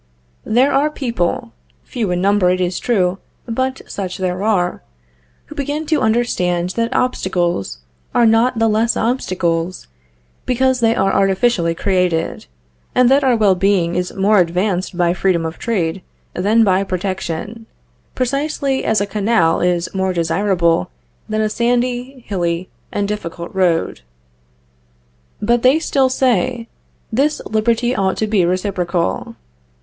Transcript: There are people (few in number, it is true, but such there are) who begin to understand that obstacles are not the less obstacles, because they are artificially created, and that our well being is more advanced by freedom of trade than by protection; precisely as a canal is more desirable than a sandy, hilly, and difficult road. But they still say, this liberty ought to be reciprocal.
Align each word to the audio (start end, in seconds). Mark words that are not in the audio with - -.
There 0.47 0.73
are 0.73 0.89
people 0.89 1.51
(few 1.83 2.09
in 2.09 2.21
number, 2.23 2.49
it 2.49 2.59
is 2.59 2.79
true, 2.79 3.19
but 3.47 3.83
such 3.85 4.17
there 4.17 4.41
are) 4.43 4.81
who 5.45 5.53
begin 5.53 5.85
to 5.85 6.01
understand 6.01 6.71
that 6.71 6.95
obstacles 6.95 7.77
are 8.15 8.25
not 8.25 8.57
the 8.57 8.67
less 8.67 8.97
obstacles, 8.97 9.85
because 10.47 10.79
they 10.79 10.95
are 10.95 11.13
artificially 11.13 11.75
created, 11.75 12.47
and 12.95 13.09
that 13.11 13.23
our 13.23 13.35
well 13.35 13.53
being 13.53 13.93
is 13.93 14.11
more 14.15 14.39
advanced 14.39 14.97
by 14.97 15.13
freedom 15.13 15.45
of 15.45 15.59
trade 15.59 16.01
than 16.33 16.63
by 16.63 16.83
protection; 16.83 17.67
precisely 18.15 18.83
as 18.83 19.01
a 19.01 19.05
canal 19.05 19.61
is 19.61 19.93
more 19.93 20.13
desirable 20.13 20.89
than 21.29 21.41
a 21.41 21.47
sandy, 21.47 22.23
hilly, 22.25 22.69
and 22.91 23.07
difficult 23.07 23.53
road. 23.53 24.01
But 25.43 25.61
they 25.61 25.77
still 25.77 26.09
say, 26.09 26.67
this 27.13 27.39
liberty 27.45 27.95
ought 27.95 28.17
to 28.17 28.25
be 28.25 28.43
reciprocal. 28.45 29.35